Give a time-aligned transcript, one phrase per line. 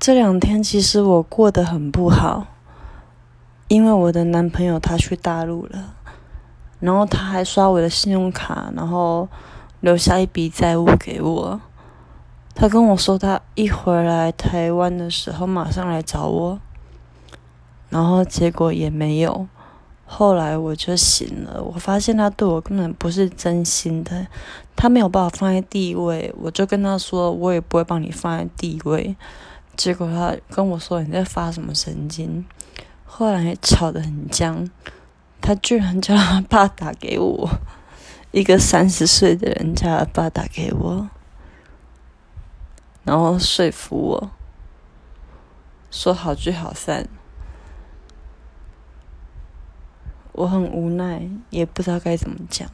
[0.00, 2.46] 这两天其实我过得很不好，
[3.68, 5.94] 因为我的男朋友他去大陆了，
[6.78, 9.28] 然后他还刷我的信用卡，然后
[9.80, 11.60] 留下一笔债务给我。
[12.54, 16.58] 他跟我说他一回来台湾的时候马上来找我，
[17.90, 19.46] 然后结果也没有。
[20.06, 24.26] 后来我就醒了，我发现他对我根本不是真心的，
[24.74, 29.14] 他没有把我放在第一位，我就跟他说，我也不会帮你放在第一位。
[29.80, 32.44] 结果他跟我说你在发什么神经，
[33.06, 34.70] 后来吵得很僵，
[35.40, 37.48] 他居然叫他爸打给我，
[38.30, 41.08] 一个三十岁的人叫他爸打给我，
[43.04, 44.30] 然后说服我
[45.90, 47.08] 说好聚好散。
[50.32, 52.70] 我很无奈，也不知道该怎么讲。